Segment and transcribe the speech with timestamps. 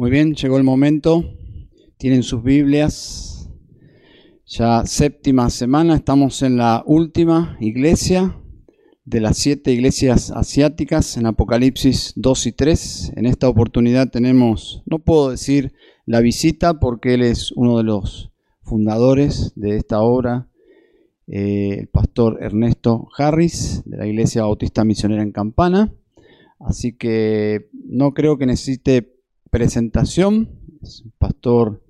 [0.00, 1.22] Muy bien, llegó el momento.
[1.98, 3.50] Tienen sus Biblias.
[4.46, 8.34] Ya séptima semana, estamos en la última iglesia
[9.04, 13.12] de las siete iglesias asiáticas en Apocalipsis 2 y 3.
[13.16, 15.74] En esta oportunidad tenemos, no puedo decir
[16.06, 18.32] la visita porque él es uno de los
[18.62, 20.48] fundadores de esta obra,
[21.26, 25.92] eh, el pastor Ernesto Harris de la Iglesia Bautista Misionera en Campana.
[26.58, 29.19] Así que no creo que necesite
[29.50, 30.48] presentación.
[30.82, 31.82] Es un pastor,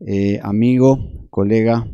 [0.00, 0.98] eh, amigo,
[1.30, 1.86] colega,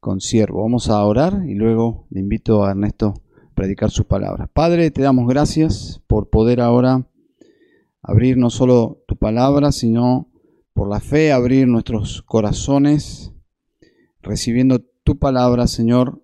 [0.00, 0.62] consiervo.
[0.62, 4.48] Vamos a orar y luego le invito a Ernesto a predicar sus palabras.
[4.52, 7.06] Padre, te damos gracias por poder ahora
[8.02, 10.30] abrir no solo tu palabra, sino
[10.72, 13.32] por la fe abrir nuestros corazones,
[14.22, 16.22] recibiendo tu palabra, Señor,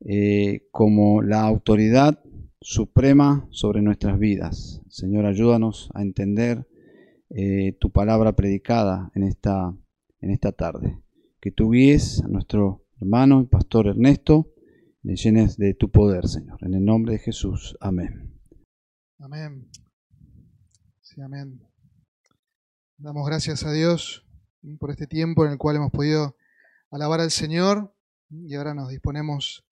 [0.00, 2.20] eh, como la autoridad
[2.60, 4.82] suprema sobre nuestras vidas.
[4.88, 6.66] Señor, ayúdanos a entender
[7.30, 9.74] eh, tu palabra predicada en esta,
[10.20, 11.00] en esta tarde.
[11.40, 14.52] Que tú guíes a nuestro hermano y pastor Ernesto,
[15.02, 16.58] le llenes de tu poder, Señor.
[16.62, 17.76] En el nombre de Jesús.
[17.80, 18.38] Amén.
[19.18, 19.70] Amén.
[21.00, 21.62] Sí, amén.
[22.98, 24.26] Damos gracias a Dios
[24.78, 26.36] por este tiempo en el cual hemos podido
[26.90, 27.94] alabar al Señor
[28.28, 29.64] y ahora nos disponemos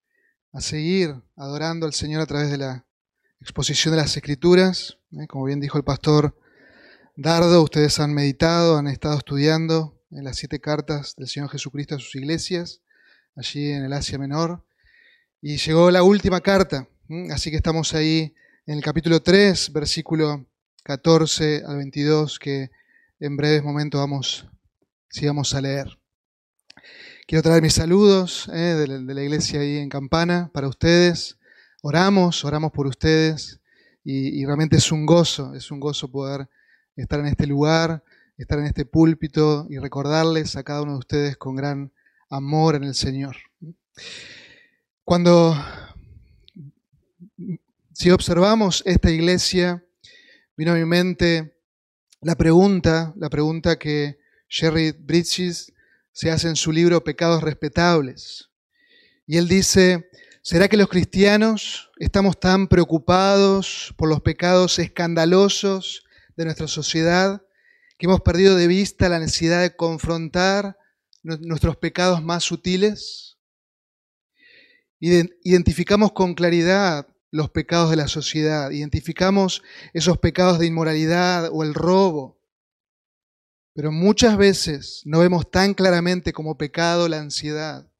[0.52, 2.86] a seguir adorando al Señor a través de la
[3.40, 4.98] exposición de las Escrituras.
[5.28, 6.34] Como bien dijo el pastor
[7.20, 11.98] Dardo, ustedes han meditado, han estado estudiando en las siete cartas del Señor Jesucristo a
[11.98, 12.80] sus iglesias,
[13.34, 14.64] allí en el Asia Menor.
[15.42, 16.86] Y llegó la última carta,
[17.32, 20.46] así que estamos ahí en el capítulo 3, versículo
[20.84, 22.70] 14 al 22, que
[23.18, 24.46] en breves momentos vamos,
[25.20, 25.98] vamos a leer.
[27.26, 31.36] Quiero traer mis saludos eh, de, la, iglesia ahí en Campana para ustedes.
[31.82, 33.58] Oramos, oramos por ustedes
[34.04, 36.48] y realmente es un gozo, es un gozo poder
[37.02, 38.02] estar en este lugar,
[38.36, 41.92] estar en este púlpito y recordarles a cada uno de ustedes con gran
[42.30, 43.36] amor en el Señor.
[45.04, 45.56] Cuando
[47.92, 49.84] si observamos esta iglesia,
[50.56, 51.56] vino a mi mente
[52.20, 54.18] la pregunta, la pregunta que
[54.48, 55.72] Sherry Bridges
[56.12, 58.50] se hace en su libro Pecados Respetables.
[59.26, 60.10] Y él dice,
[60.42, 66.04] ¿será que los cristianos estamos tan preocupados por los pecados escandalosos
[66.38, 67.42] de nuestra sociedad,
[67.98, 70.78] que hemos perdido de vista la necesidad de confrontar
[71.22, 73.38] nuestros pecados más sutiles.
[75.00, 79.62] Identificamos con claridad los pecados de la sociedad, identificamos
[79.92, 82.40] esos pecados de inmoralidad o el robo,
[83.74, 87.90] pero muchas veces no vemos tan claramente como pecado la ansiedad.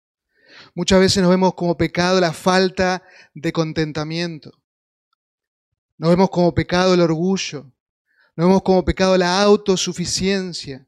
[0.75, 3.03] Muchas veces nos vemos como pecado la falta
[3.35, 4.53] de contentamiento.
[5.97, 7.73] Nos vemos como pecado el orgullo.
[8.39, 10.87] No vemos como pecado la autosuficiencia.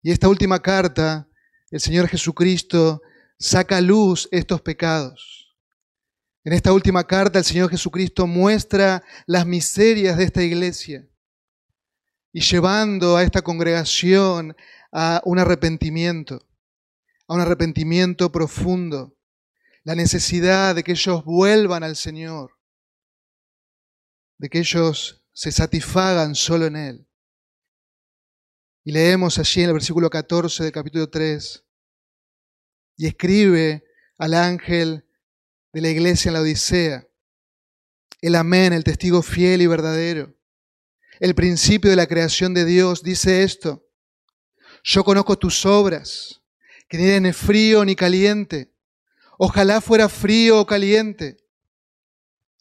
[0.00, 1.28] Y esta última carta,
[1.68, 3.02] el Señor Jesucristo
[3.36, 5.52] saca a luz estos pecados.
[6.44, 11.08] En esta última carta el Señor Jesucristo muestra las miserias de esta iglesia
[12.32, 14.54] y llevando a esta congregación
[14.92, 16.38] a un arrepentimiento,
[17.26, 19.16] a un arrepentimiento profundo,
[19.82, 22.55] la necesidad de que ellos vuelvan al Señor,
[24.38, 27.08] de que ellos se satisfagan solo en Él.
[28.84, 31.64] Y leemos allí en el versículo 14 del capítulo 3,
[32.98, 33.84] y escribe
[34.16, 35.04] al ángel
[35.72, 37.06] de la iglesia en la Odisea,
[38.22, 40.34] el amén, el testigo fiel y verdadero,
[41.20, 43.86] el principio de la creación de Dios, dice esto,
[44.82, 46.42] yo conozco tus obras,
[46.88, 48.72] que ni eres frío ni caliente,
[49.38, 51.36] ojalá fuera frío o caliente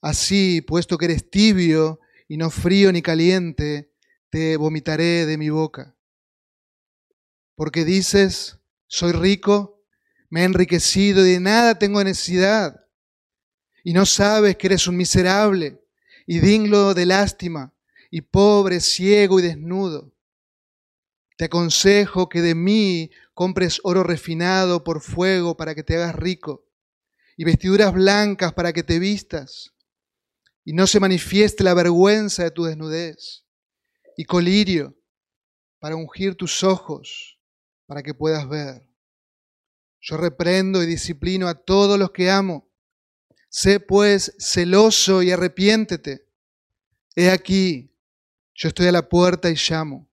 [0.06, 3.92] Así, puesto que eres tibio y no frío ni caliente,
[4.30, 5.96] te vomitaré de mi boca.
[7.56, 9.84] Porque dices, soy rico,
[10.30, 12.86] me he enriquecido y de nada tengo necesidad.
[13.84, 15.82] Y no sabes que eres un miserable
[16.28, 17.74] y digno de lástima
[18.12, 20.14] y pobre, ciego y desnudo.
[21.36, 26.64] Te aconsejo que de mí compres oro refinado por fuego para que te hagas rico
[27.36, 29.72] y vestiduras blancas para que te vistas
[30.66, 33.46] y no se manifieste la vergüenza de tu desnudez,
[34.18, 34.98] y colirio
[35.80, 37.40] para ungir tus ojos,
[37.86, 38.90] para que puedas ver.
[40.02, 42.68] Yo reprendo y disciplino a todos los que amo.
[43.50, 46.28] Sé pues celoso y arrepiéntete.
[47.16, 47.96] He aquí,
[48.56, 50.10] yo estoy a la puerta y llamo.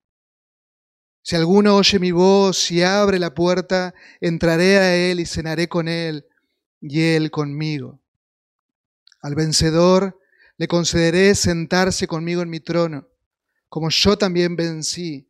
[1.23, 5.89] Si alguno oye mi voz y abre la puerta, entraré a él y cenaré con
[5.89, 6.27] él
[6.81, 8.03] y él conmigo.
[9.21, 10.19] Al vencedor
[10.59, 13.09] le concederé sentarse conmigo en mi trono,
[13.69, 15.29] como yo también vencí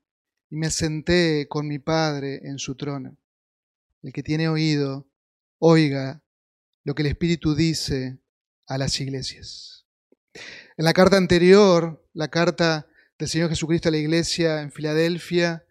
[0.51, 3.17] y me senté con mi Padre en su trono.
[4.03, 5.09] El que tiene oído,
[5.59, 6.23] oiga
[6.85, 8.19] lo que el Espíritu dice
[8.67, 9.87] a las iglesias.
[10.77, 12.89] En la carta anterior, la carta
[13.19, 15.65] del Señor Jesucristo a la iglesia en Filadelfia,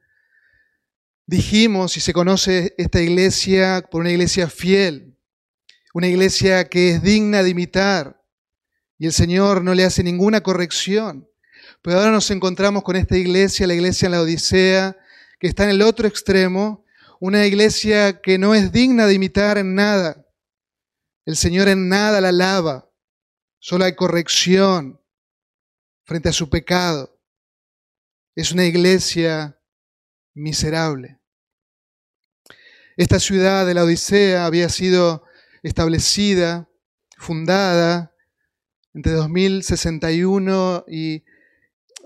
[1.25, 5.18] dijimos y se conoce esta iglesia por una iglesia fiel,
[5.94, 8.20] una iglesia que es digna de imitar
[9.01, 11.27] y el Señor no le hace ninguna corrección.
[11.81, 14.95] Pero ahora nos encontramos con esta iglesia, la iglesia en la Odisea,
[15.39, 16.86] que está en el otro extremo,
[17.19, 20.24] una iglesia que no es digna de imitar en nada.
[21.25, 22.92] El Señor en nada la alaba,
[23.57, 25.01] solo hay corrección
[26.03, 27.19] frente a su pecado.
[28.36, 29.59] Es una iglesia
[30.36, 31.19] miserable.
[32.98, 35.24] Esta ciudad de la Odisea había sido
[35.63, 36.69] establecida,
[37.18, 38.10] fundada
[38.93, 41.23] entre 2061 y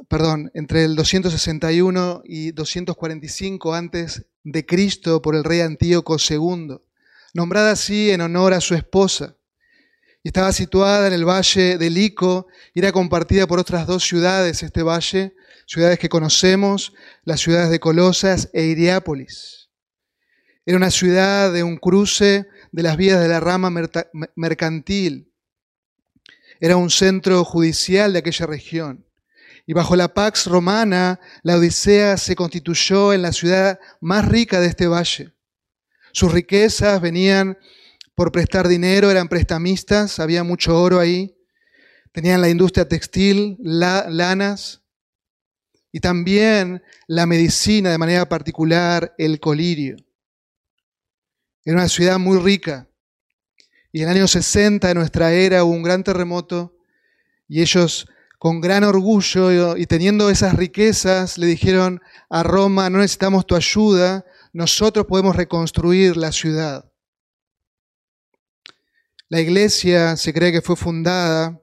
[0.08, 6.78] perdón, entre el 261 y 245 antes de Cristo por el rey Antíoco II,
[7.34, 9.36] nombrada así en honor a su esposa.
[10.24, 14.64] Y estaba situada en el valle de Lico y era compartida por otras dos ciudades,
[14.64, 15.36] este valle,
[15.68, 16.94] ciudades que conocemos,
[17.24, 19.70] las ciudades de Colosas e Iriápolis.
[20.66, 23.72] Era una ciudad de un cruce de las vías de la rama
[24.36, 25.25] mercantil.
[26.60, 29.06] Era un centro judicial de aquella región.
[29.68, 34.68] Y bajo la Pax Romana, la Odisea se constituyó en la ciudad más rica de
[34.68, 35.34] este valle.
[36.12, 37.57] Sus riquezas venían
[38.13, 41.36] por prestar dinero, eran prestamistas, había mucho oro ahí.
[42.13, 44.81] Tenían la industria textil, lanas
[45.92, 49.98] y también la medicina, de manera particular el colirio.
[51.66, 52.88] Era una ciudad muy rica.
[53.96, 56.76] Y en el año 60 de nuestra era hubo un gran terremoto
[57.48, 63.48] y ellos con gran orgullo y teniendo esas riquezas, le dijeron a Roma, no necesitamos
[63.48, 66.92] tu ayuda, nosotros podemos reconstruir la ciudad.
[69.30, 71.62] La iglesia se cree que fue fundada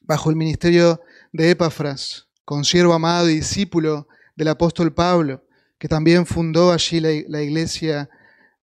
[0.00, 1.00] bajo el ministerio
[1.32, 5.46] de Epafras, consiervo amado y discípulo del apóstol Pablo,
[5.78, 8.10] que también fundó allí la, iglesia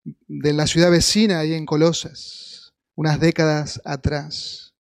[0.03, 2.46] de la ciudad vecina, ahí en Colosas,
[2.97, 4.73] unas décadas atrás.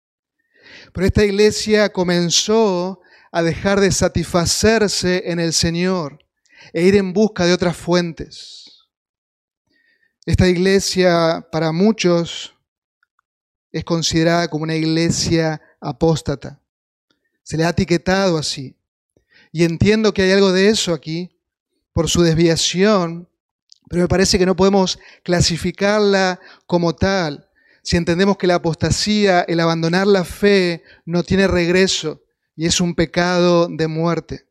[0.93, 3.01] Pero esta iglesia comenzó
[3.33, 6.25] a dejar de satisfacerse en el Señor
[6.73, 8.87] e ir en busca de otras fuentes.
[10.25, 12.55] Esta iglesia para muchos
[13.73, 16.61] es considerada como una iglesia apóstata.
[17.43, 18.77] Se le ha etiquetado así.
[19.51, 21.37] Y entiendo que hay algo de eso aquí
[21.93, 23.29] por su desviación,
[23.89, 27.49] pero me parece que no podemos clasificarla como tal,
[27.85, 32.23] si entendemos que la apostasía, el abandonar la fe, no tiene regreso
[32.57, 34.47] y es un pecado de muerte.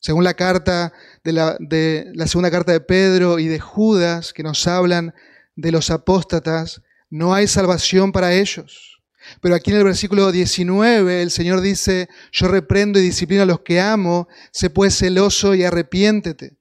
[0.00, 0.92] Según la carta
[1.22, 5.14] de la, segunda carta de Pedro y de Judas, que nos hablan
[5.54, 9.00] de los apóstatas, no hay salvación para ellos.
[9.40, 13.60] Pero aquí en el versículo 19 el Señor dice, yo reprendo y disciplino a los
[13.60, 16.58] que amo, sé pues celoso y arrepiéntete.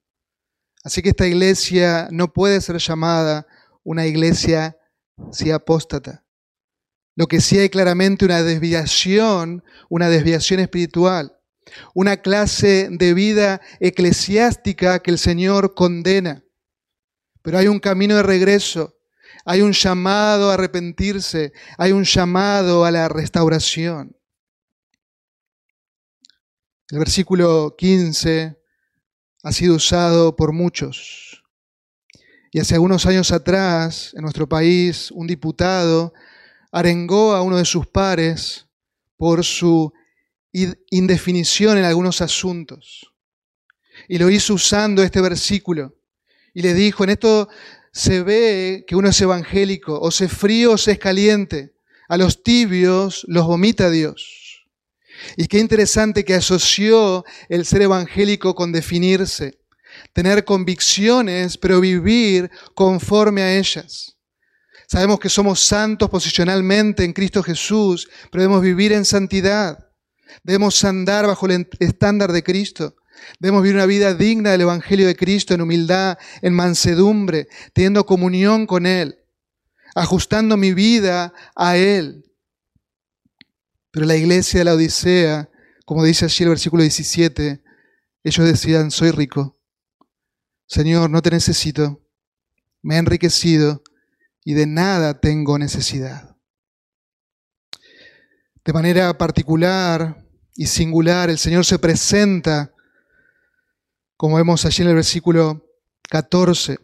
[0.83, 3.47] Así que esta iglesia no puede ser llamada
[3.83, 4.77] una iglesia
[5.31, 6.24] si apóstata.
[7.15, 11.38] Lo que sí hay claramente una desviación, una desviación espiritual,
[11.94, 16.43] una clase de vida eclesiástica que el Señor condena.
[17.41, 18.98] Pero hay un camino de regreso,
[19.46, 24.17] hay un llamado a arrepentirse, hay un llamado a la restauración.
[26.89, 28.60] El versículo 15
[29.43, 31.42] ha sido usado por muchos.
[32.55, 36.13] Y hace algunos años atrás, en nuestro país, un diputado
[36.72, 38.67] arengó a uno de sus pares
[39.17, 39.91] por su
[40.91, 43.12] indefinición en algunos asuntos.
[44.07, 45.95] Y lo hizo usando este versículo.
[46.53, 47.50] Y le dijo, en esto
[47.91, 51.74] se ve que uno es evangélico, o se frío o se es caliente.
[52.07, 54.67] A los tibios los vomita Dios.
[55.38, 59.62] Y qué interesante que asoció el ser evangélico con definirse
[60.12, 64.17] tener convicciones, pero vivir conforme a ellas.
[64.88, 69.89] Sabemos que somos santos posicionalmente en Cristo Jesús, pero debemos vivir en santidad.
[70.43, 72.95] Debemos andar bajo el estándar de Cristo.
[73.39, 78.65] Debemos vivir una vida digna del Evangelio de Cristo, en humildad, en mansedumbre, teniendo comunión
[78.65, 79.17] con Él,
[79.95, 82.25] ajustando mi vida a Él.
[83.91, 85.50] Pero la iglesia de la Odisea,
[85.86, 87.63] como dice allí el versículo 17,
[88.24, 89.60] ellos decían, soy rico,
[90.67, 92.01] Señor, no te necesito,
[92.82, 93.84] me he enriquecido
[94.43, 96.36] y de nada tengo necesidad.
[98.65, 102.74] De manera particular y singular, el Señor se presenta
[104.24, 105.67] como vemos allí en el versículo
[106.10, 106.77] 14.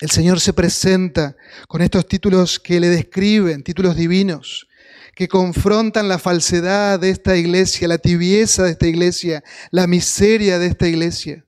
[0.00, 1.34] El Señor se presenta
[1.66, 4.68] con estos títulos que le describen, títulos divinos,
[5.14, 10.66] que confrontan la falsedad de esta iglesia, la tibieza de esta iglesia, la miseria de
[10.66, 11.46] esta iglesia.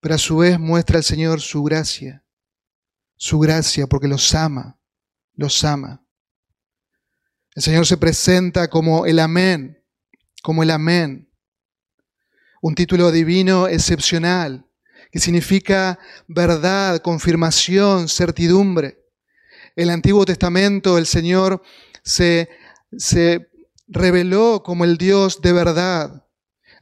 [0.00, 2.24] Pero a su vez muestra el Señor su gracia,
[3.16, 4.78] su gracia porque los ama,
[5.34, 6.04] los ama.
[7.54, 9.84] El Señor se presenta como el amén,
[10.42, 11.30] como el amén,
[12.62, 14.66] un título divino excepcional,
[15.10, 18.98] que significa verdad, confirmación, certidumbre.
[19.76, 21.62] El Antiguo Testamento el Señor
[22.02, 22.48] se,
[22.96, 23.50] se
[23.88, 26.26] reveló como el Dios de verdad.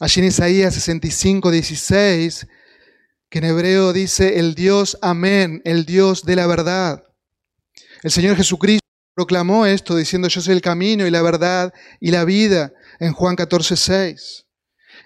[0.01, 2.47] Allí en Isaías 65, 16,
[3.30, 7.04] que en hebreo dice el Dios amén, el Dios de la verdad.
[8.02, 12.25] El Señor Jesucristo proclamó esto diciendo yo soy el camino y la verdad y la
[12.25, 14.47] vida en Juan 14, 6.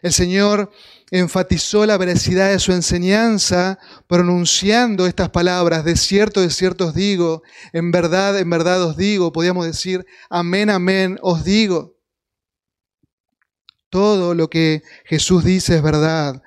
[0.02, 0.70] El Señor
[1.10, 7.42] enfatizó la veracidad de su enseñanza pronunciando estas palabras, de cierto, de cierto os digo,
[7.72, 11.96] en verdad, en verdad os digo, podríamos decir, amén, amén os digo.
[13.90, 16.42] Todo lo que Jesús dice es verdad,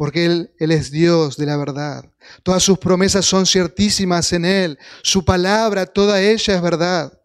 [0.00, 2.10] porque Él, es Dios de la verdad.
[2.42, 7.20] Todas sus promesas son ciertísimas en Él, su palabra, toda ella es verdad.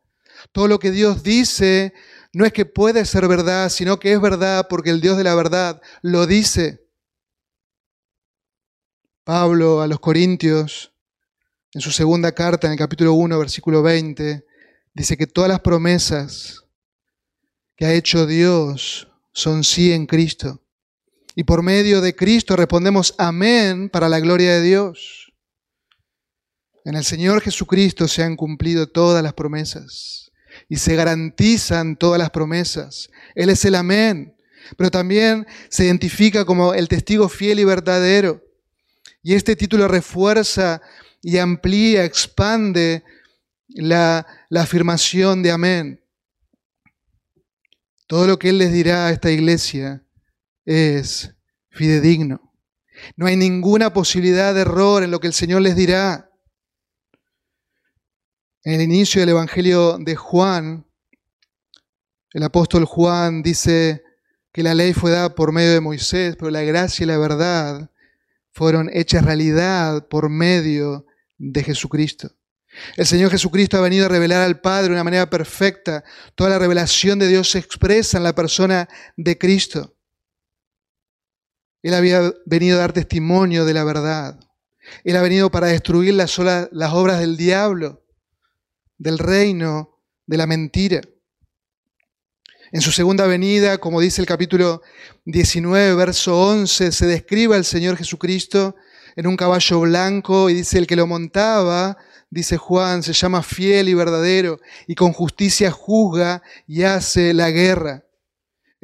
[0.51, 1.94] Todo lo que Dios dice
[2.34, 5.36] no es que puede ser verdad, sino que es verdad porque el Dios de la
[5.36, 6.86] verdad lo dice.
[9.24, 10.91] Pablo a los Corintios,
[11.72, 14.46] en su segunda carta, en el capítulo 1, versículo 20,
[14.94, 16.65] dice que todas las promesas
[17.77, 20.64] que ha hecho Dios son sí en Cristo.
[21.36, 25.34] Y por medio de Cristo respondemos amén para la gloria de Dios.
[26.86, 30.32] En el Señor Jesucristo se han cumplido todas las promesas
[30.70, 33.10] y se garantizan todas las promesas.
[33.36, 34.38] Él es el amén,
[34.77, 38.42] pero también se identifica como el testigo fiel y verdadero.
[39.22, 40.82] Y este título refuerza
[41.22, 43.04] y amplía, expande
[43.68, 46.01] la, afirmación de amén.
[48.08, 50.04] Todo lo que Él les dirá a esta iglesia
[50.65, 51.34] es
[51.69, 52.53] fidedigno.
[53.15, 56.31] No hay ninguna posibilidad de error en lo que el Señor les dirá.
[58.63, 60.86] En el inicio del Evangelio de Juan,
[62.31, 64.03] el apóstol Juan dice
[64.51, 67.91] que la ley fue dada por medio de Moisés, pero la gracia y la verdad
[68.51, 71.05] fueron hechas realidad por medio
[71.38, 72.31] de Jesucristo.
[72.98, 76.03] El Señor Jesucristo ha venido a revelar al Padre de una manera perfecta.
[76.36, 79.95] Toda la revelación de Dios se expresa en la persona de Cristo.
[81.86, 84.39] Él había venido a dar testimonio de la verdad.
[85.04, 88.04] Él ha venido para destruir las, las obras del diablo
[88.98, 91.01] del reino de la mentira.
[92.72, 94.82] En su segunda venida, como dice el capítulo
[95.25, 98.75] 19, verso 11, se describe al Señor Jesucristo
[99.15, 102.00] en un caballo blanco y dice, el que lo montaba,
[102.32, 108.04] dice Juan, se llama fiel y verdadero y con justicia juzga y hace la guerra.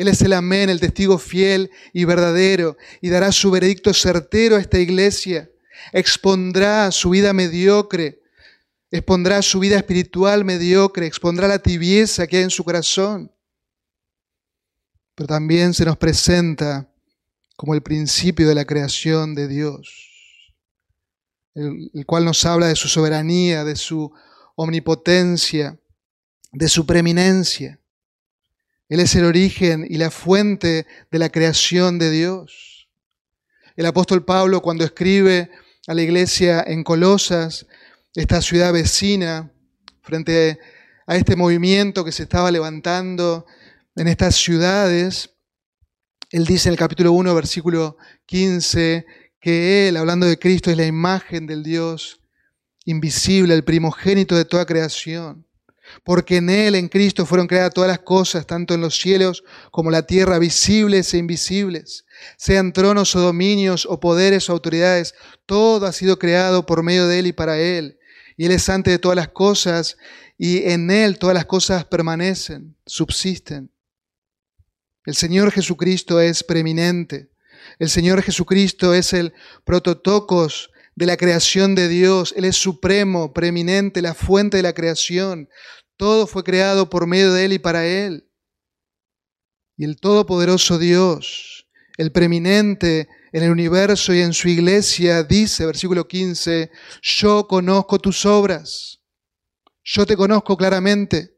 [0.02, 4.60] Él es el amén, el testigo fiel y verdadero y dará su veredicto certero a
[4.60, 5.50] esta iglesia.
[5.94, 8.22] Expondrá su vida mediocre
[8.92, 13.32] expondrá su vida espiritual mediocre, expondrá la tibieza que hay en su corazón.
[15.16, 16.92] Pero también se nos presenta
[17.56, 20.56] como el principio de la creación de Dios,
[21.54, 24.12] el, el cual nos habla de su soberanía, de su
[24.56, 25.80] omnipotencia,
[26.52, 27.81] de su preeminencia.
[28.92, 32.90] Él es el origen y la fuente de la creación de Dios.
[33.78, 35.50] El apóstol Pablo cuando escribe
[35.88, 37.68] a la iglesia en Colosas,
[38.16, 39.50] esta ciudad vecina,
[40.02, 40.60] frente
[41.08, 43.46] a este movimiento que se estaba levantando
[43.96, 45.36] en estas ciudades.
[46.30, 47.96] Él dice en el capítulo 1, versículo
[48.26, 49.06] 15,
[49.40, 52.20] que Él, hablando de Cristo, es la imagen del Dios
[52.84, 55.48] invisible, el primogénito de toda creación.
[56.04, 59.92] Porque en Él, en Cristo, fueron creadas todas las cosas, tanto en los cielos como
[59.92, 62.06] la tierra, visibles e invisibles
[62.38, 65.16] sean tronos o dominios o poderes o autoridades,
[65.48, 67.98] todo ha sido creado por medio de Él y para Él
[68.42, 69.98] y Él es antes de todas las cosas
[70.36, 73.72] y en Él todas las cosas permanecen, subsisten.
[75.06, 77.30] El Señor Jesucristo es preeminente.
[77.78, 79.34] El Señor Jesucristo es el
[79.64, 82.34] prototocos de la creación de Dios.
[82.36, 85.48] Él es supremo, preeminente, la fuente de la creación.
[85.98, 88.30] Todo fue creado por medio de Él y para Él.
[89.78, 91.68] Y el Todopoderoso Dios,
[91.98, 96.70] el preeminente, en el universo y en su iglesia, dice, versículo 15,
[97.02, 99.02] yo conozco tus obras,
[99.84, 101.38] yo te conozco claramente.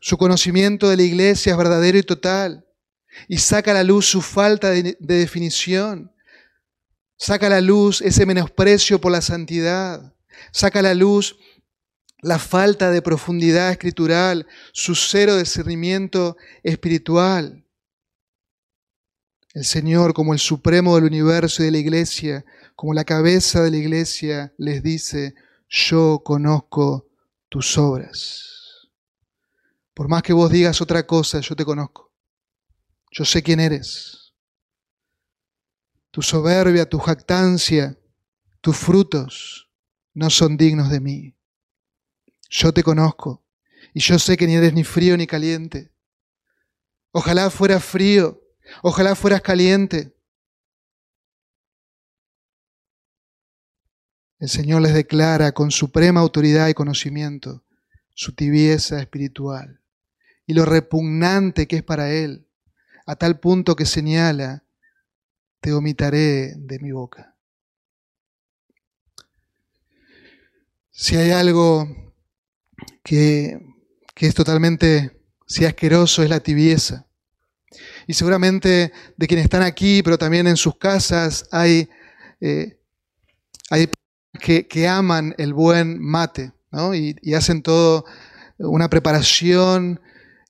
[0.00, 2.66] Su conocimiento de la iglesia es verdadero y total.
[3.28, 6.12] y saca a la luz su falta de, de definición.
[7.18, 10.16] Saca a la luz ese menosprecio por la santidad.
[10.50, 11.36] Saca a la luz
[12.22, 17.66] la falta de profundidad escritural, su cero discernimiento espiritual.
[19.52, 22.44] El Señor, como el supremo del universo y de la iglesia,
[22.76, 25.34] como la cabeza de la iglesia, les dice,
[25.68, 27.08] yo conozco
[27.48, 28.88] tus obras.
[29.92, 32.12] Por más que vos digas otra cosa, yo te conozco.
[33.10, 34.32] Yo sé quién eres.
[36.12, 37.98] Tu soberbia, tu jactancia,
[38.60, 39.68] tus frutos
[40.14, 41.36] no son dignos de mí.
[42.54, 43.42] Yo te conozco
[43.94, 45.90] y yo sé que ni eres ni frío ni caliente.
[47.10, 48.42] Ojalá fueras frío,
[48.82, 50.14] ojalá fueras caliente.
[54.38, 57.64] El Señor les declara con suprema autoridad y conocimiento
[58.14, 59.80] su tibieza espiritual
[60.44, 62.46] y lo repugnante que es para Él,
[63.06, 64.62] a tal punto que señala,
[65.60, 67.34] te vomitaré de mi boca.
[70.90, 72.11] Si hay algo
[73.02, 73.58] que,
[74.16, 77.06] es totalmente, si asqueroso, es la tibieza.
[78.06, 81.88] Y seguramente de quienes están aquí, pero también en sus casas, hay,
[82.40, 82.78] eh,
[83.70, 83.88] hay
[84.40, 86.94] que, que, aman el buen mate ¿no?
[86.94, 88.04] y, y hacen todo
[88.58, 90.00] una preparación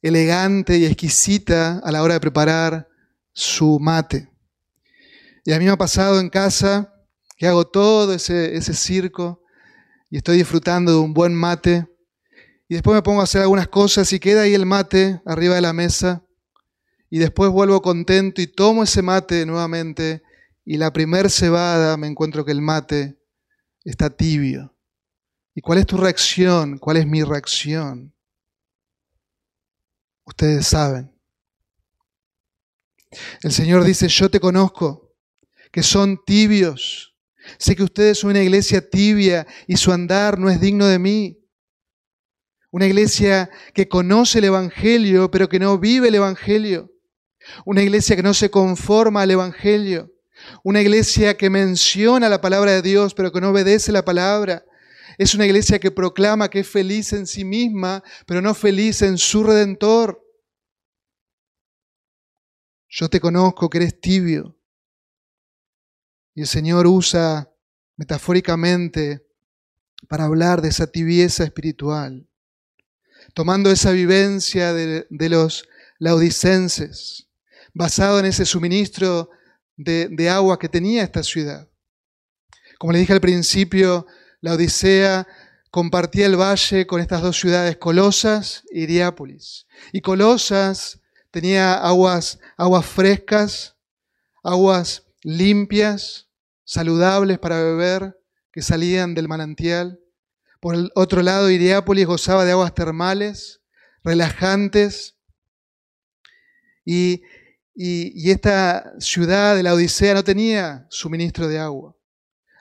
[0.02, 2.88] elegante y exquisita a la hora de preparar
[3.32, 4.28] su mate.
[5.44, 6.92] Y a mí me ha pasado en casa
[7.36, 9.42] que hago todo ese, ese circo
[10.10, 11.86] y estoy disfrutando de un buen mate
[12.72, 15.60] y después me pongo a hacer algunas cosas y queda ahí el mate arriba de
[15.60, 16.24] la mesa
[17.10, 20.22] y después vuelvo contento y tomo ese mate nuevamente
[20.64, 23.18] y la primer cebada me encuentro que el mate
[23.84, 24.74] está tibio.
[25.54, 26.78] ¿Y cuál es tu reacción?
[26.78, 28.14] ¿Cuál es mi reacción?
[30.24, 31.14] Ustedes saben.
[33.42, 35.14] El Señor dice, yo te conozco,
[35.70, 37.14] que son tibios.
[37.58, 41.41] Sé que ustedes son una iglesia tibia y su andar no es digno de mí.
[42.72, 46.90] Una iglesia que conoce el Evangelio, pero que no vive el Evangelio.
[47.66, 50.11] Una iglesia que no se conforma al Evangelio.
[50.64, 54.64] Una iglesia que menciona la palabra de Dios, pero que no obedece la palabra.
[55.18, 59.18] Es una iglesia que proclama que es feliz en sí misma, pero no feliz en
[59.18, 60.26] su redentor.
[62.88, 64.56] Yo te conozco que eres tibio.
[66.35, 67.52] Y el Señor usa
[67.98, 69.26] metafóricamente
[70.08, 72.26] para hablar de esa tibieza espiritual
[73.35, 75.68] tomando esa vivencia de, los
[75.99, 77.29] laodicenses,
[77.73, 79.31] basado en ese suministro
[79.77, 81.68] de, agua que tenía esta ciudad.
[82.79, 84.07] Como le dije al principio,
[84.40, 85.27] la Odisea
[85.71, 89.66] compartía el valle con estas dos ciudades, Colosas y Iriápolis.
[89.92, 93.77] Y Colosas tenía aguas, aguas frescas,
[94.42, 96.29] aguas limpias,
[96.64, 98.18] saludables para beber,
[98.53, 100.01] que salían del manantial.
[100.62, 103.62] Por el otro lado, Iriápolis gozaba de aguas termales,
[104.05, 105.16] relajantes,
[106.85, 107.20] y,
[108.31, 111.96] esta ciudad de la Odisea no tenía suministro de agua.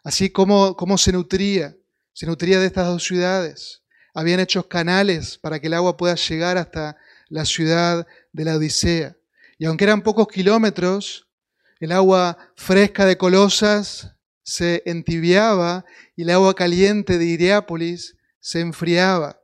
[0.04, 1.78] Así como, como se nutría,
[2.12, 3.84] se nutría de estas dos ciudades.
[4.16, 6.98] Habían hecho canales para que el agua pueda llegar hasta
[7.30, 9.16] la ciudad de la Odisea.
[9.60, 11.28] Y aunque eran pocos kilómetros,
[11.80, 14.16] el agua fresca de Colosas
[14.52, 19.42] se entibiaba y el agua caliente de Iriápolis se enfriaba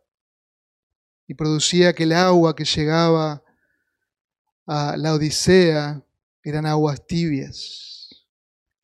[1.27, 3.41] y producía que el agua que llegaba
[4.65, 6.03] a la Odisea
[6.43, 8.25] eran aguas tibias,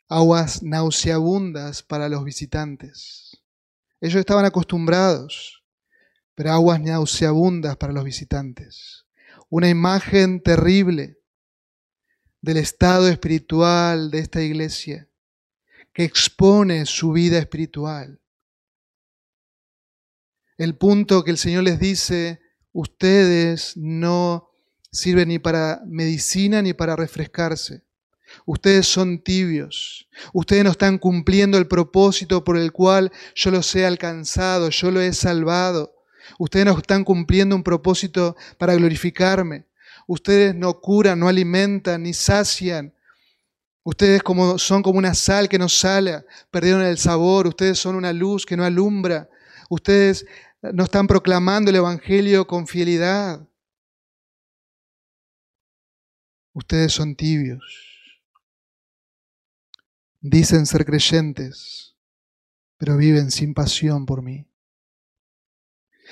[0.08, 3.42] aguas nauseabundas para los visitantes.
[4.00, 5.62] Ellos estaban acostumbrados,
[6.36, 9.06] pero aguas nauseabundas para los visitantes.
[9.50, 11.18] Una imagen terrible
[12.42, 15.10] del estado espiritual de esta iglesia
[15.94, 18.20] que expone su vida espiritual.
[20.58, 22.40] El punto que el Señor les dice,
[22.72, 24.50] ustedes no
[24.92, 27.84] sirven ni para medicina ni para refrescarse.
[28.46, 30.08] Ustedes son tibios.
[30.34, 35.04] Ustedes no están cumpliendo el propósito por el cual yo los he alcanzado, yo los
[35.04, 35.96] he salvado.
[36.40, 39.68] Ustedes no están cumpliendo un propósito para glorificarme.
[40.08, 42.94] Ustedes no curan, no alimentan, ni sacian,
[43.84, 48.13] Ustedes como, son como una sal que no sale, perdieron el sabor, ustedes son una
[48.13, 49.30] luz que no alumbra,
[49.69, 50.26] ustedes
[50.62, 53.46] no están proclamando el Evangelio con fidelidad.
[56.54, 57.62] Ustedes son tibios.
[60.22, 61.98] Dicen ser creyentes,
[62.78, 64.48] pero viven sin pasión por mí.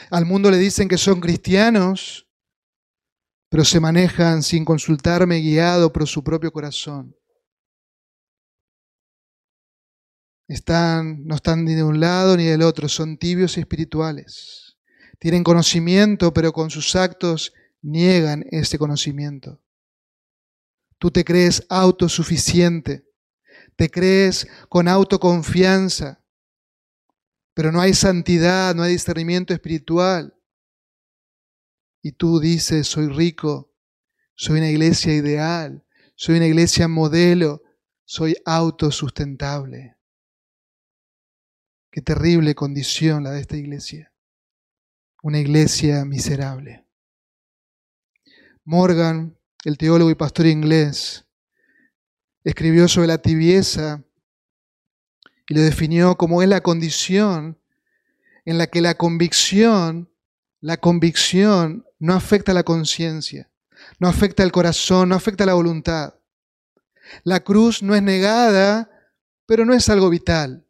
[0.09, 2.27] Al mundo le dicen que son cristianos,
[3.49, 7.15] pero se manejan sin consultarme, guiado por su propio corazón.
[10.51, 14.75] Están, no están ni de un lado ni del otro, son tibios espirituales.
[15.17, 19.61] Tienen conocimiento, pero con sus actos niegan ese conocimiento.
[20.97, 23.05] Tú te crees autosuficiente,
[23.77, 26.21] te crees con autoconfianza,
[27.53, 30.35] pero no hay santidad, no hay discernimiento espiritual
[32.01, 33.71] y tú dices, soy rico,
[34.35, 35.85] soy una iglesia ideal,
[36.15, 37.61] soy una iglesia modelo,
[38.03, 39.95] soy autosustentable.
[41.91, 44.13] Qué terrible condición la de esta iglesia.
[45.21, 46.85] Una iglesia miserable.
[48.63, 51.25] Morgan, el teólogo y pastor inglés,
[52.45, 54.01] escribió sobre la tibieza
[55.49, 57.59] y lo definió como es la condición
[58.45, 60.09] en la que la convicción,
[60.61, 63.51] la convicción no afecta la conciencia,
[63.99, 66.15] no afecta el corazón, no afecta la voluntad.
[67.25, 68.89] La cruz no es negada,
[69.45, 70.65] pero no es algo vital.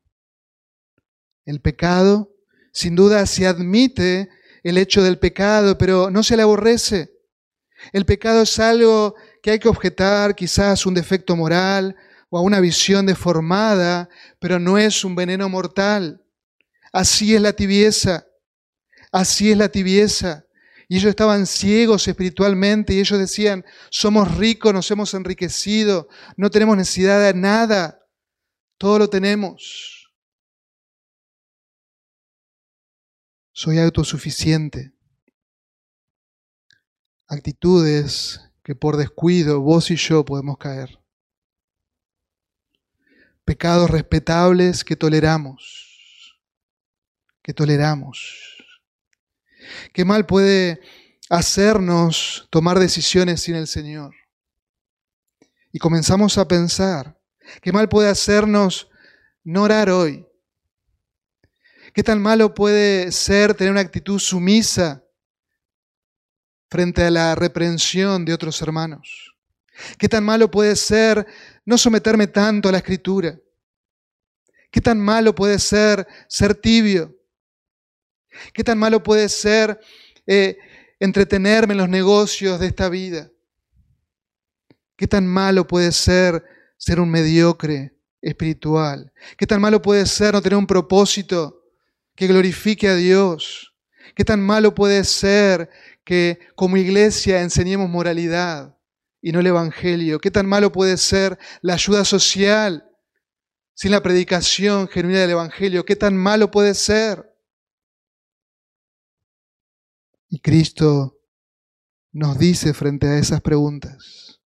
[1.45, 2.31] El pecado,
[2.71, 4.29] sin duda, se admite
[4.63, 7.11] el hecho del pecado, pero no se le aborrece.
[7.93, 11.95] El pecado es algo que hay que objetar, quizás un defecto moral
[12.29, 14.07] o a una visión deformada,
[14.39, 16.23] pero no es un veneno mortal.
[16.93, 18.27] Así es la tibieza.
[19.11, 20.45] Así es la tibieza.
[20.87, 26.75] Y ellos estaban ciegos espiritualmente y ellos decían, somos ricos, nos hemos enriquecido, no tenemos
[26.75, 27.99] necesidad de nada,
[28.77, 30.00] todo lo tenemos.
[33.53, 34.93] Soy autosuficiente.
[37.27, 40.99] Actitudes que por descuido vos y yo podemos caer.
[43.43, 46.39] Pecados respetables que toleramos,
[47.41, 48.63] que toleramos.
[49.93, 50.79] ¿Qué mal puede
[51.29, 54.15] hacernos tomar decisiones sin el Señor?
[55.73, 57.19] Y comenzamos a pensar,
[57.61, 58.89] ¿qué mal puede hacernos
[59.43, 60.25] no orar hoy?
[61.93, 65.03] ¿Qué tan malo puede ser tener una actitud sumisa
[66.69, 69.35] frente a la reprensión de otros hermanos?
[69.97, 71.25] ¿Qué tan malo puede ser
[71.65, 73.37] no someterme tanto a la escritura?
[74.69, 77.13] ¿Qué tan malo puede ser ser tibio?
[78.53, 79.77] ¿Qué tan malo puede ser
[80.25, 80.57] eh,
[80.97, 83.29] entretenerme en los negocios de esta vida?
[84.95, 86.41] ¿Qué tan malo puede ser
[86.77, 89.11] ser un mediocre espiritual?
[89.35, 91.60] ¿Qué tan malo puede ser no tener un propósito
[92.15, 93.75] que glorifique a Dios?
[94.15, 95.69] ¿Qué tan malo puede ser
[96.03, 98.77] que como iglesia enseñemos moralidad
[99.21, 100.19] y no el Evangelio?
[100.19, 102.89] ¿Qué tan malo puede ser la ayuda social
[103.73, 105.85] sin la predicación genuina del Evangelio?
[105.85, 107.31] ¿Qué tan malo puede ser?
[110.29, 111.17] Y Cristo
[112.11, 114.41] nos dice frente a esas preguntas,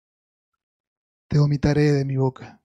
[1.28, 2.62] te vomitaré de mi boca.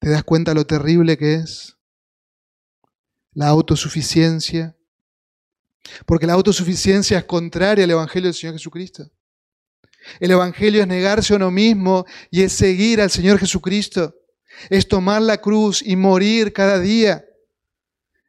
[0.00, 1.78] ¿Te das cuenta lo terrible que es
[3.34, 4.76] la autosuficiencia?
[6.06, 9.10] Porque la autosuficiencia es contraria al Evangelio del Señor Jesucristo.
[10.20, 14.14] El Evangelio es negarse a uno mismo y es seguir al Señor Jesucristo.
[14.70, 17.24] Es tomar la cruz y morir cada día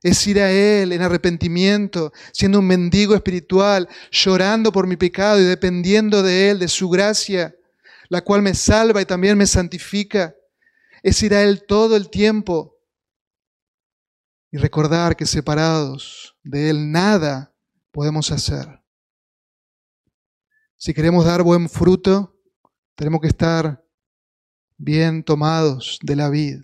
[0.06, 5.46] es ir a Él en arrepentimiento, siendo un mendigo espiritual, llorando por mi pecado y
[5.46, 7.56] dependiendo de Él, de su gracia,
[8.10, 10.36] la cual me salva y también me santifica.
[11.02, 12.75] Es ir a Él todo el tiempo
[14.52, 17.54] y recordar que separados de Él nada
[17.92, 18.82] podemos hacer.
[20.76, 22.40] Si queremos dar buen fruto,
[22.96, 23.86] tenemos que estar
[24.78, 26.62] bien tomados de la vida.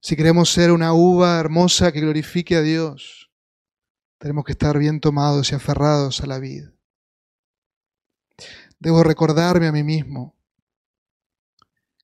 [0.00, 3.30] Si queremos ser una uva hermosa que glorifique a Dios,
[4.18, 6.72] tenemos que estar bien tomados y aferrados a la vida.
[8.78, 10.36] Debo recordarme a mí mismo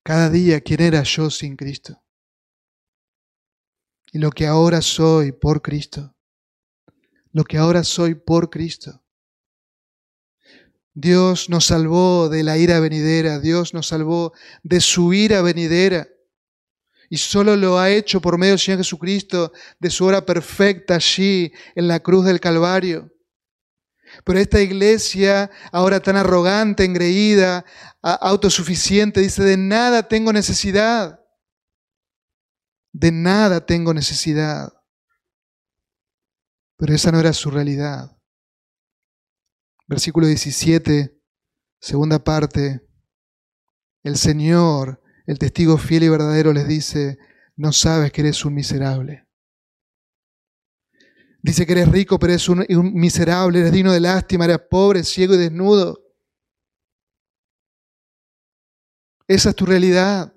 [0.02, 2.00] cada día quién era yo sin Cristo
[4.12, 6.14] y lo que ahora soy por Cristo.
[7.32, 9.02] Lo que ahora soy por Cristo.
[10.94, 16.08] Dios nos salvó de la ira venidera, Dios nos salvó de su ira venidera.
[17.10, 21.52] Y solo lo ha hecho por medio del Señor Jesucristo, de su obra perfecta allí
[21.74, 23.12] en la cruz del Calvario.
[24.24, 27.64] Pero esta iglesia, ahora tan arrogante, engreída,
[28.02, 31.17] autosuficiente, dice, de nada tengo necesidad.
[32.92, 34.72] De nada tengo necesidad.
[36.76, 38.16] Pero esa no era su realidad.
[39.86, 41.20] Versículo 17,
[41.80, 42.86] segunda parte.
[44.02, 47.18] El Señor el testigo fiel y verdadero les dice,
[47.54, 49.28] no sabes que eres un miserable.
[51.42, 55.34] Dice que eres rico, pero eres un, miserable, eres digno de lástima, eres pobre, ciego
[55.34, 56.02] y desnudo.
[59.26, 60.32] Esa es tu realidad.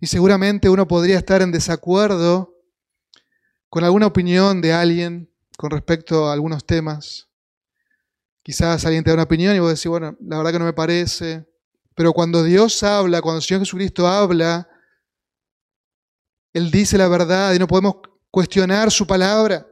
[0.00, 2.54] Y seguramente uno podría estar en desacuerdo
[3.68, 7.28] con alguna opinión de alguien con respecto a algunos temas.
[8.42, 10.72] Quizás alguien te da una opinión y vos decís, bueno, la verdad que no me
[10.72, 11.46] parece.
[11.94, 14.68] Pero cuando Dios habla, cuando el Señor Jesucristo habla,
[16.52, 17.96] Él dice la verdad y no podemos
[18.30, 19.66] cuestionar su palabra.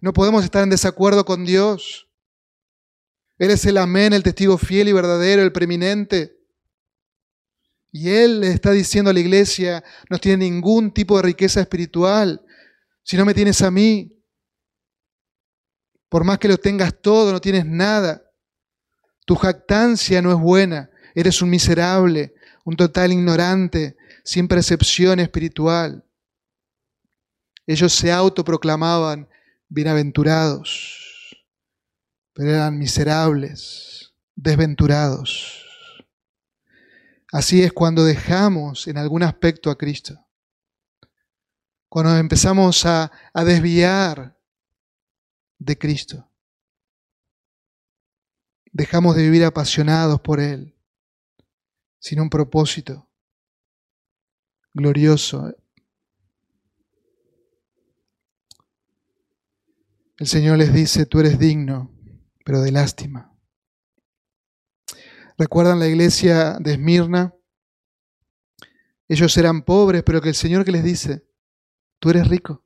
[0.00, 2.08] No podemos estar en desacuerdo con Dios.
[3.38, 6.36] Él es el amén, el testigo fiel y verdadero, el preeminente.
[7.96, 12.44] Y Él le está diciendo a la iglesia, no tiene ningún tipo de riqueza espiritual.
[13.04, 14.20] Si no me tienes a mí,
[16.08, 18.28] por más que lo tengas todo, no tienes nada.
[19.24, 20.90] Tu jactancia no es buena.
[21.14, 26.04] Eres un miserable, un total ignorante, sin percepción espiritual.
[27.64, 29.28] Ellos se autoproclamaban
[29.68, 31.46] bienaventurados,
[32.32, 35.63] pero eran miserables, desventurados.
[37.34, 40.24] Así es cuando dejamos en algún aspecto a Cristo.
[41.88, 44.38] Cuando empezamos a, a desviar
[45.58, 46.30] de Cristo.
[48.70, 50.78] Dejamos de vivir apasionados por Él,
[51.98, 53.10] sin un propósito
[54.72, 55.56] glorioso.
[60.18, 61.92] El Señor les dice, tú eres digno,
[62.44, 63.33] pero de lástima.
[65.36, 67.34] ¿Recuerdan la iglesia de Esmirna?
[69.08, 71.26] Ellos eran pobres, pero que el Señor que les dice,
[71.98, 72.64] tú eres rico,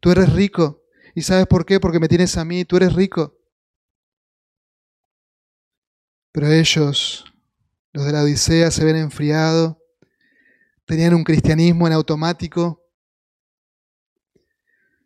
[0.00, 0.84] tú eres rico.
[1.14, 1.80] ¿Y sabes por qué?
[1.80, 3.36] Porque me tienes a mí, tú eres rico.
[6.30, 7.24] Pero ellos,
[7.92, 9.82] los de la Odisea, se ven enfriado,
[10.86, 12.82] tenían un cristianismo en automático,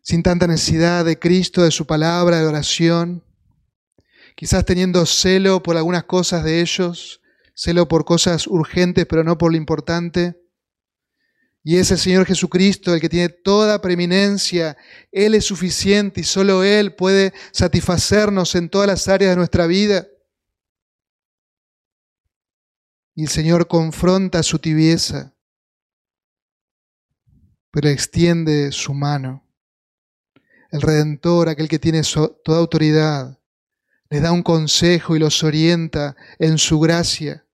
[0.01, 3.26] sin tanta necesidad de Cristo, de su palabra, de oración,
[4.37, 7.21] quizás teniendo celo por algunas cosas de ellos,
[7.55, 10.39] celo por cosas urgentes, pero no por lo importante.
[11.63, 14.77] Y es el Señor Jesucristo el que tiene toda preeminencia.
[15.11, 20.07] Él es suficiente y solo Él puede satisfacernos en todas las áreas de nuestra vida.
[23.15, 25.35] Y el Señor confronta su tibieza,
[27.71, 29.43] pero extiende su mano.
[30.69, 33.36] El Redentor, aquel que tiene toda autoridad,
[34.09, 37.47] les da un consejo y los orienta en su gracia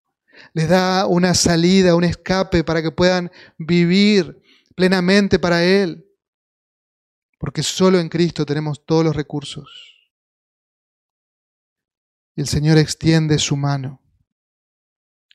[0.52, 4.40] les da una salida, un escape para que puedan vivir
[4.74, 6.06] plenamente para Él.
[7.38, 9.68] Porque solo en Cristo tenemos todos los recursos.
[12.36, 14.02] El Señor extiende su mano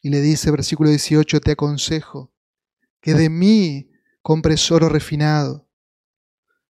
[0.01, 2.33] y le dice, versículo 18, te aconsejo
[3.01, 5.69] que de mí compres oro refinado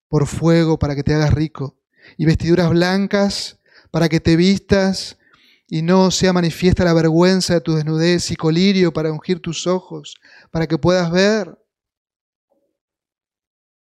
[0.08, 1.78] por fuego para que te hagas rico
[2.16, 3.60] y vestiduras blancas
[3.96, 5.18] para que te vistas
[5.66, 10.16] y no sea manifiesta la vergüenza de tu desnudez y colirio para ungir tus ojos,
[10.50, 11.58] para que puedas ver.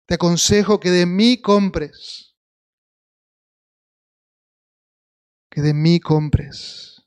[0.06, 2.38] Te aconsejo que de mí compres,
[5.52, 7.06] que de mí compres.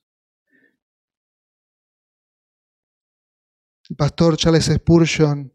[3.89, 5.55] El pastor Charles Spurgeon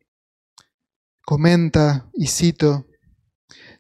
[1.24, 2.88] comenta, y cito,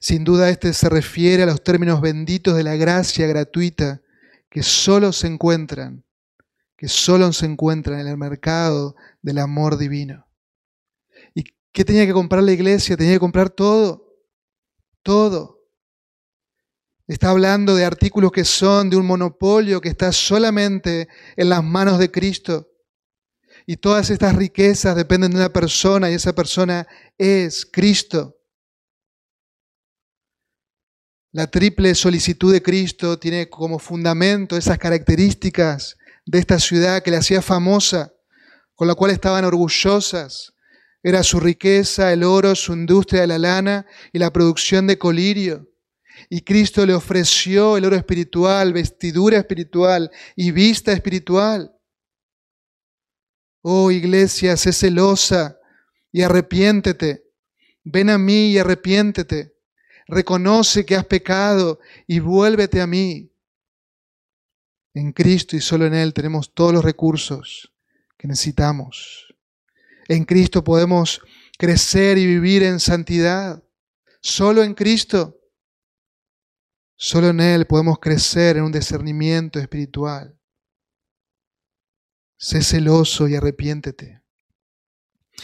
[0.05, 4.03] sin duda este se refiere a los términos benditos de la gracia gratuita
[4.51, 6.05] que solo se encuentran,
[6.77, 10.27] que solo se encuentran en el mercado del amor divino.
[11.33, 12.95] ¿Y qué tenía que comprar la iglesia?
[12.95, 14.13] Tenía que comprar todo,
[15.01, 15.63] todo.
[17.07, 21.97] Está hablando de artículos que son de un monopolio que está solamente en las manos
[21.97, 22.69] de Cristo.
[23.65, 26.85] Y todas estas riquezas dependen de una persona y esa persona
[27.17, 28.34] es Cristo.
[31.35, 37.17] La triple solicitud de Cristo tiene como fundamento esas características de esta ciudad que le
[37.17, 38.13] hacía famosa,
[38.73, 40.53] con la cual estaban orgullosas.
[41.03, 45.67] Era su riqueza, el oro, su industria de la lana y la producción de colirio.
[46.29, 51.69] Y Cristo le ofreció el oro espiritual, vestidura espiritual y vista espiritual.
[53.61, 55.57] Oh iglesia, sé celosa
[56.13, 57.25] y arrepiéntete.
[57.83, 59.54] Ven a mí y arrepiéntete
[60.07, 63.31] reconoce que has pecado y vuélvete a mí.
[64.93, 67.73] En Cristo y solo en Él tenemos todos los recursos
[68.17, 69.35] que necesitamos.
[70.07, 71.21] En Cristo podemos
[71.57, 73.63] crecer y vivir en santidad.
[74.21, 75.39] Solo en Cristo.
[76.95, 80.37] Solo en Él podemos crecer en un discernimiento espiritual.
[82.37, 84.21] Sé celoso y arrepiéntete.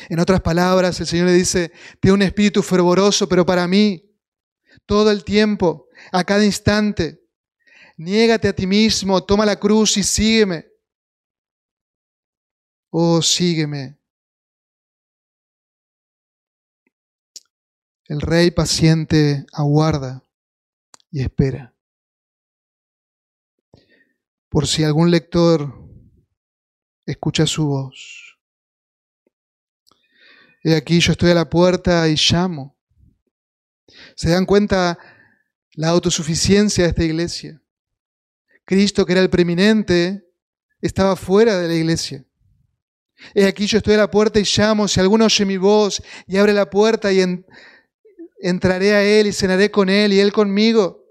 [0.10, 4.11] En otras palabras, el Señor le dice, tengo un espíritu fervoroso, pero para mí,
[4.92, 7.24] todo el tiempo, a cada instante.
[7.96, 10.66] Niégate a ti mismo, toma la cruz y sígueme.
[12.90, 13.98] Oh, sígueme.
[18.04, 20.22] El rey paciente aguarda
[21.10, 21.74] y espera.
[24.50, 25.74] Por si algún lector
[27.06, 28.38] escucha su voz.
[30.62, 32.81] He aquí yo estoy a la puerta y llamo.
[34.16, 34.98] ¿Se dan cuenta
[35.74, 37.62] la autosuficiencia de esta iglesia?
[38.66, 40.24] Cristo, que era el preeminente,
[40.82, 42.26] estaba fuera de la iglesia.
[43.36, 44.88] He aquí yo estoy a la puerta y llamo.
[44.88, 47.22] Si alguno oye mi voz y abre la puerta y
[48.40, 51.02] entraré a Él y cenaré con Él y Él conmigo.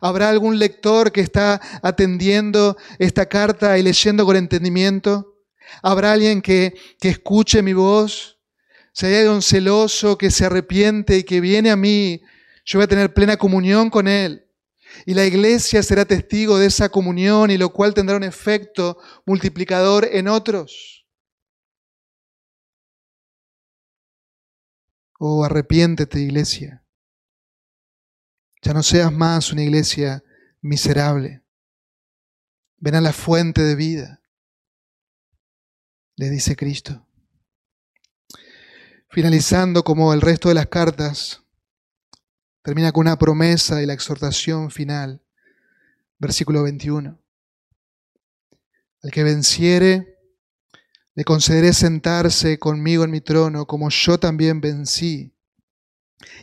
[0.00, 5.36] ¿Habrá algún lector que está atendiendo esta carta y leyendo con entendimiento?
[5.82, 8.37] ¿Habrá alguien que, que escuche mi voz?
[8.98, 12.20] Si hay alguien celoso que se arrepiente y que viene a mí,
[12.64, 14.50] yo voy a tener plena comunión con Él.
[15.06, 20.08] Y la iglesia será testigo de esa comunión y lo cual tendrá un efecto multiplicador
[20.10, 21.06] en otros.
[25.20, 26.82] Oh, arrepiéntete, iglesia.
[28.62, 30.24] Ya no seas más una iglesia
[30.60, 31.44] miserable.
[32.78, 34.20] Ven a la fuente de vida,
[36.16, 37.07] le dice Cristo.
[39.10, 41.42] Finalizando como el resto de las cartas,
[42.62, 45.22] termina con una promesa y la exhortación final.
[46.18, 47.18] Versículo 21.
[49.02, 50.18] Al que venciere,
[51.14, 55.34] le concederé sentarse conmigo en mi trono, como yo también vencí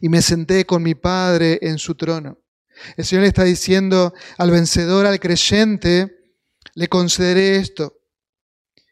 [0.02, 2.40] y me senté con mi Padre en su trono.
[2.98, 6.36] El Señor le está diciendo al vencedor, al creyente,
[6.74, 8.00] le concederé esto.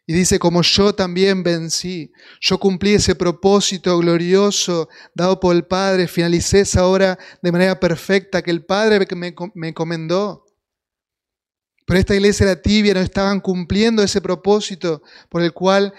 [0.06, 6.08] Y dice, como yo también vencí, yo cumplí ese propósito glorioso dado por el Padre,
[6.08, 10.44] finalicé esa obra de manera perfecta que el Padre me, me encomendó.
[11.86, 15.94] Pero esta iglesia era tibia, no estaban cumpliendo ese propósito por el cual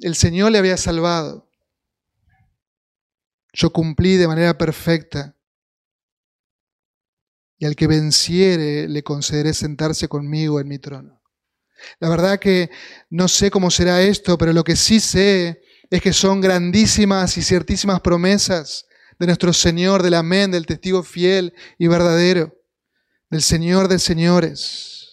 [0.00, 1.48] el Señor le había salvado.
[3.52, 5.36] Yo cumplí de manera perfecta.
[7.58, 11.19] Y al que venciere le concederé sentarse conmigo en mi trono.
[11.98, 12.70] La verdad que
[13.08, 17.42] no sé cómo será esto, pero lo que sí sé es que son grandísimas y
[17.42, 18.86] ciertísimas promesas
[19.18, 22.54] de nuestro Señor, del amén, del testigo fiel y verdadero,
[23.28, 25.12] del Señor de señores.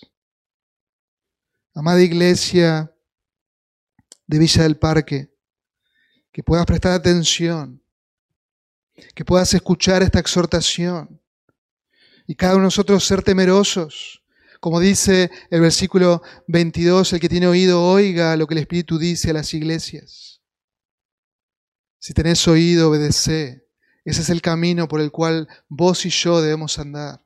[1.74, 2.92] Amada iglesia
[4.26, 5.32] de Villa del Parque,
[6.32, 7.82] que puedas prestar atención
[9.14, 11.22] que puedas escuchar esta exhortación
[12.26, 14.17] y cada uno de nosotros ser temerosos.
[14.60, 19.30] Como dice el versículo 22, el que tiene oído oiga lo que el Espíritu dice
[19.30, 20.42] a las iglesias.
[22.00, 23.68] Si tenés oído, obedece.
[24.06, 27.26] Ese es el camino por el cual vos y yo debemos andar.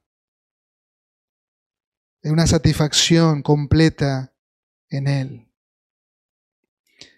[2.23, 4.33] En una satisfacción completa
[4.89, 5.47] en Él.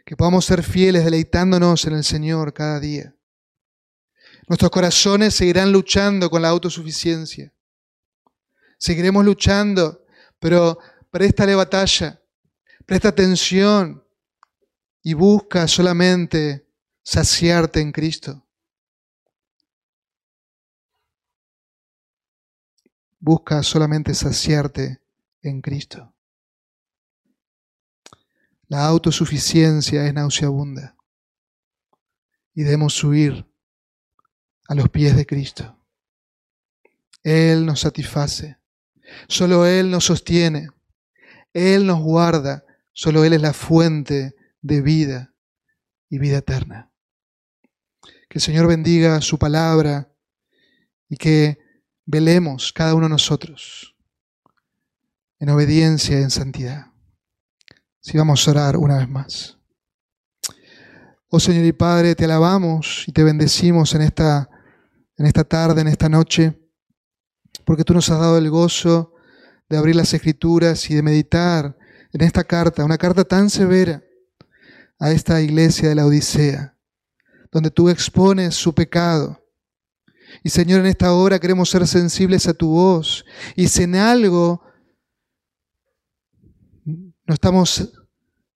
[0.05, 3.15] Que podamos ser fieles deleitándonos en el Señor cada día.
[4.47, 7.53] Nuestros corazones seguirán luchando con la autosuficiencia.
[8.77, 10.02] Seguiremos luchando,
[10.43, 10.77] pero
[11.09, 12.21] préstale batalla,
[12.85, 14.05] presta atención
[15.01, 16.67] y busca solamente
[17.01, 18.45] saciarte en Cristo.
[23.19, 25.01] Busca solamente saciarte
[25.41, 26.13] en Cristo.
[28.67, 30.97] La autosuficiencia es nauseabunda
[32.53, 33.49] y debemos huir
[34.67, 35.79] a los pies de Cristo.
[37.23, 38.57] Él nos satisface,
[39.27, 40.69] solo Él nos sostiene,
[41.53, 45.33] Él nos guarda, solo Él es la fuente de vida
[46.09, 46.91] y vida eterna.
[48.01, 50.11] Que el Señor bendiga su palabra
[51.09, 51.57] y que
[52.05, 53.95] velemos cada uno de nosotros
[55.39, 56.87] en obediencia y en santidad.
[57.99, 59.57] Si vamos a orar una vez más.
[61.29, 64.49] Oh Señor y Padre, te alabamos y te bendecimos en esta
[65.17, 66.59] en esta tarde, en esta noche,
[67.65, 69.13] porque tú nos has dado el gozo
[69.69, 71.77] de abrir las escrituras y de meditar
[72.11, 74.03] en esta carta, una carta tan severa
[74.99, 76.77] a esta iglesia de la Odisea,
[77.51, 79.43] donde tú expones su pecado.
[80.43, 83.25] Y Señor, en esta hora queremos ser sensibles a tu voz.
[83.55, 84.63] Y si en algo
[86.85, 87.91] no estamos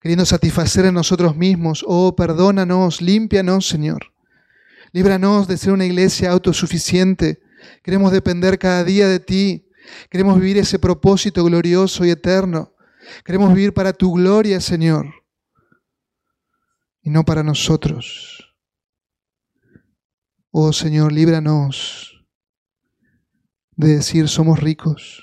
[0.00, 4.12] queriendo satisfacer en nosotros mismos, oh, perdónanos, límpianos, Señor.
[4.92, 7.40] Líbranos de ser una iglesia autosuficiente.
[7.82, 9.68] Queremos depender cada día de ti.
[10.10, 12.74] Queremos vivir ese propósito glorioso y eterno.
[13.24, 15.06] Queremos vivir para tu gloria, Señor,
[17.02, 18.54] y no para nosotros.
[20.50, 22.26] Oh Señor, líbranos
[23.76, 25.22] de decir somos ricos,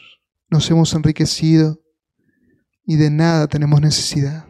[0.50, 1.82] nos hemos enriquecido
[2.86, 4.48] y de nada tenemos necesidad.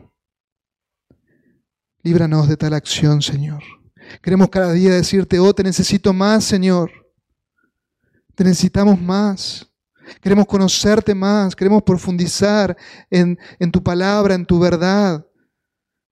[2.03, 3.63] Líbranos de tal acción, Señor.
[4.21, 6.91] Queremos cada día decirte, oh, te necesito más, Señor.
[8.35, 9.71] Te necesitamos más.
[10.21, 12.77] Queremos conocerte más, queremos profundizar
[13.09, 15.25] en, en, tu palabra, en tu verdad.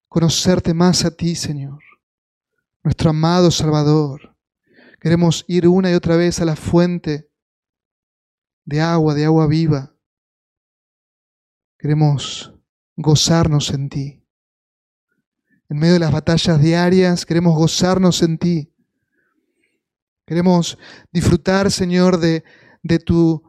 [0.08, 1.80] Conocerte más a ti, Señor,
[2.84, 4.36] nuestro amado Salvador.
[5.00, 7.30] Queremos ir una y otra vez a la fuente
[8.66, 9.96] de agua, de agua viva.
[11.78, 12.54] Queremos
[12.96, 14.24] gozarnos en ti.
[15.70, 18.73] En medio de las batallas diarias, queremos gozarnos en ti.
[20.26, 20.78] Queremos
[21.12, 22.44] disfrutar, Señor, de,
[23.06, 23.44] tu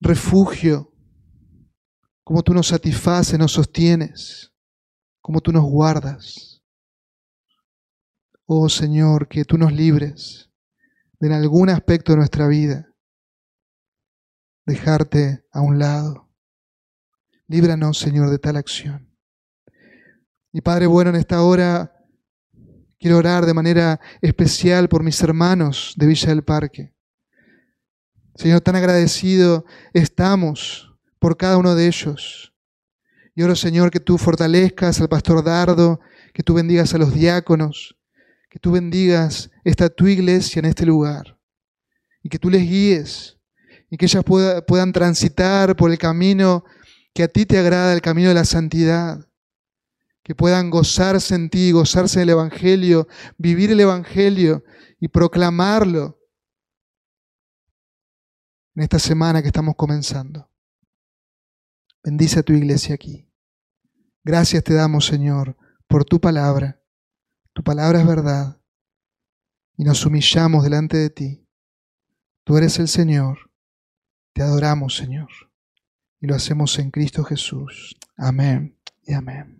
[0.00, 0.92] refugio,
[2.24, 4.52] como tú nos satisfaces, nos sostienes,
[5.20, 6.62] como tú nos guardas.
[8.46, 10.50] Oh Señor, que tú nos libres
[11.20, 12.88] de en algún aspecto de nuestra vida
[14.64, 16.30] dejarte a un lado.
[17.46, 19.14] Líbranos, Señor, de tal acción.
[20.52, 21.97] Y Padre bueno, en esta hora
[22.98, 26.94] quiero orar de manera especial por mis hermanos de Villa del Parque.
[28.34, 32.52] Señor, tan agradecido estamos por cada uno de ellos.
[33.34, 36.00] Y oro, Señor, que tú fortalezcas al pastor Dardo,
[36.32, 37.96] que tú bendigas a los diáconos,
[38.50, 41.38] que tú bendigas esta tu iglesia en este lugar
[42.22, 43.38] y que tú les guíes
[43.90, 46.64] y que ellas puedan transitar por el camino
[47.14, 49.27] que a ti te agrada, el camino de la santidad,
[50.28, 53.08] que puedan gozarse en ti, gozarse del Evangelio,
[53.38, 54.62] vivir el Evangelio
[55.00, 56.20] y proclamarlo
[58.74, 60.52] en esta semana que estamos comenzando.
[62.04, 63.32] Bendice a tu iglesia aquí.
[64.22, 65.56] Gracias te damos, Señor,
[65.86, 66.78] por tu palabra.
[67.54, 68.60] Tu palabra es verdad.
[69.78, 71.48] Y nos humillamos delante de ti.
[72.44, 73.50] Tú eres el Señor.
[74.34, 75.30] Te adoramos, Señor.
[76.20, 77.96] Y lo hacemos en Cristo Jesús.
[78.18, 79.57] Amén y amén.